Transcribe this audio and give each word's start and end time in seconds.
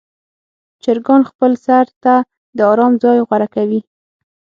چرګان 0.83 1.21
خپل 1.29 1.51
سر 1.65 1.85
ته 2.03 2.13
د 2.57 2.59
آرام 2.71 2.93
ځای 3.03 3.17
غوره 3.27 3.47
کوي. 3.55 3.79